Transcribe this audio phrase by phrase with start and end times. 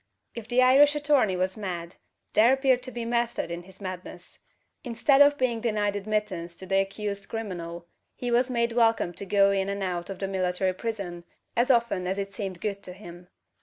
[0.33, 1.97] If the Irish attorney was mad,
[2.33, 4.39] there appeared to be method in his madness.
[4.83, 7.85] Instead of being denied admittance to the accused criminal,
[8.15, 11.23] he was made welcome to go in and out of the military prison
[11.55, 13.27] as often as it seemed good to him.